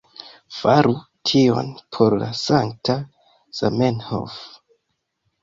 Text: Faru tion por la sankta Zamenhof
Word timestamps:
Faru 0.59 0.95
tion 1.31 1.69
por 1.97 2.15
la 2.23 2.31
sankta 2.41 2.97
Zamenhof 3.61 4.41